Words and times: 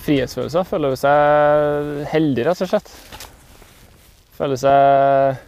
frihetsfølelse. 0.00 0.64
Føler 0.68 0.96
seg 0.98 2.02
heldig, 2.12 2.46
rett 2.48 2.64
og 2.64 2.70
slett. 2.72 2.92
Føler 4.38 4.60
seg 4.60 5.40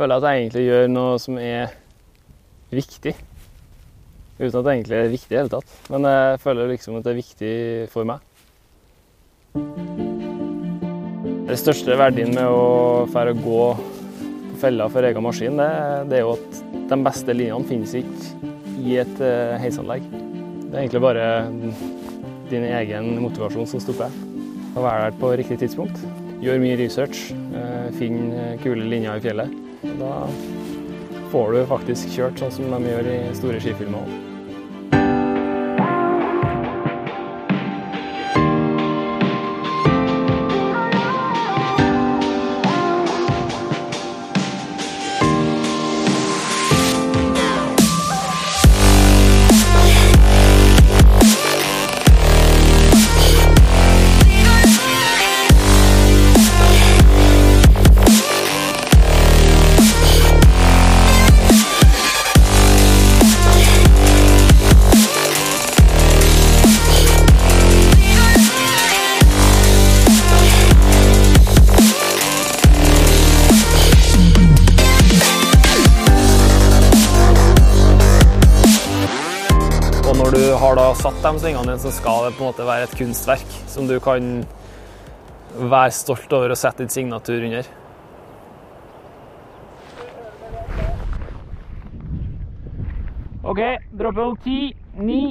Føler 0.00 0.16
at 0.16 0.24
jeg 0.24 0.44
egentlig 0.44 0.62
gjør 0.64 0.86
noe 0.88 1.16
som 1.20 1.36
er 1.42 1.74
viktig. 2.72 3.12
Uten 4.38 4.54
at 4.54 4.64
det 4.64 4.72
egentlig 4.72 4.96
er 4.96 5.10
viktig 5.12 5.28
i 5.28 5.34
det 5.34 5.40
hele 5.42 5.52
tatt. 5.52 5.74
Men 5.92 6.06
jeg 6.08 6.40
føler 6.40 6.70
liksom 6.70 6.96
at 6.96 7.04
det 7.04 7.12
er 7.12 7.18
viktig 7.18 7.54
for 7.92 8.08
meg. 8.08 8.22
Den 11.50 11.58
største 11.58 11.98
verdien 11.98 12.32
med 12.32 12.46
å 12.48 13.04
fære 13.12 13.34
å 13.34 13.40
gå 13.42 13.64
på 13.76 14.60
fella 14.60 14.88
for 14.92 15.06
egen 15.06 15.24
maskin, 15.24 15.56
det, 15.60 15.68
det, 16.10 16.18
er 16.18 16.26
jo 16.26 16.34
at 16.36 16.58
de 16.90 16.98
beste 17.04 17.34
linjene 17.36 17.68
finnes 17.68 17.94
ikke 17.96 18.50
i 18.80 18.98
et 19.00 19.22
uh, 19.22 19.56
heisanlegg. 19.60 20.04
Det 20.10 20.74
er 20.74 20.82
egentlig 20.82 21.02
bare 21.04 21.26
din 22.50 22.66
egen 22.68 23.12
motivasjon 23.22 23.68
som 23.70 23.82
stopper. 23.82 24.14
Å 24.76 24.84
være 24.84 25.08
der 25.08 25.20
på 25.20 25.34
riktig 25.40 25.60
tidspunkt. 25.62 25.98
Gjør 26.40 26.62
mye 26.62 26.78
research. 26.80 27.30
Uh, 27.52 27.90
finn 27.98 28.32
kule 28.62 28.86
linjer 28.90 29.20
i 29.20 29.24
fjellet. 29.24 29.54
Da 30.00 30.14
får 31.30 31.54
du 31.54 31.62
faktisk 31.70 32.16
kjørt 32.16 32.42
sånn 32.42 32.56
som 32.58 32.74
de 32.74 32.90
gjør 32.90 33.12
i 33.12 33.20
store 33.38 33.62
skifilmer. 33.62 34.29
Har 80.60 80.76
da 80.76 80.90
satt 80.92 81.22
de 81.24 81.30
svingene 81.40 81.64
dine, 81.64 81.78
så 81.80 81.88
skal 81.88 82.26
det 82.26 82.34
på 82.36 82.42
en 82.44 82.50
måte 82.50 82.64
være 82.68 82.84
et 82.84 82.96
kunstverk 82.98 83.52
som 83.64 83.86
du 83.88 83.94
kan 84.04 84.42
være 85.56 85.94
stolt 85.96 86.34
over 86.36 86.52
å 86.52 86.58
sette 86.58 86.84
din 86.84 86.92
signatur 86.92 87.46
under. 87.46 87.70
OK, 93.40 93.62
dropper 94.02 94.36
ti, 94.44 94.58
ni 95.00 95.22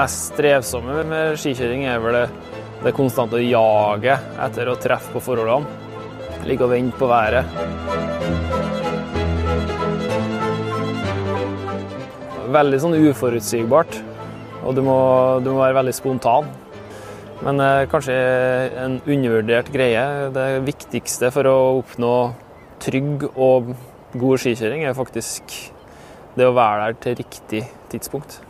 mest 0.00 0.30
strevsomme 0.32 1.02
med 1.04 1.34
skikjøring 1.40 1.82
er 1.90 1.98
vel 2.00 2.16
det, 2.16 2.28
det 2.86 2.92
konstante 2.96 3.40
jaget 3.42 4.38
etter 4.40 4.70
å 4.70 4.78
treffe 4.80 5.12
på 5.12 5.20
forholdene. 5.20 5.68
Ligge 6.48 6.64
og 6.64 6.72
vente 6.72 6.96
på 6.96 7.08
været. 7.10 7.44
Veldig 12.50 12.80
sånn 12.80 12.96
uforutsigbart, 12.96 14.00
og 14.64 14.78
du 14.78 14.82
må, 14.86 14.96
du 15.44 15.52
må 15.52 15.60
være 15.60 15.76
veldig 15.82 15.94
spontan. 15.94 16.48
Men 17.44 17.60
eh, 17.60 17.84
kanskje 17.92 18.16
en 18.80 18.98
undervurdert 19.04 19.68
greie. 19.72 20.02
Det 20.32 20.48
viktigste 20.64 21.28
for 21.34 21.48
å 21.48 21.58
oppnå 21.82 22.14
trygg 22.80 23.28
og 23.34 23.74
god 24.16 24.44
skikjøring 24.46 24.88
er 24.88 24.96
faktisk 24.96 25.58
det 26.40 26.48
å 26.48 26.56
være 26.56 26.88
der 26.88 27.02
til 27.04 27.20
riktig 27.20 27.66
tidspunkt. 27.92 28.40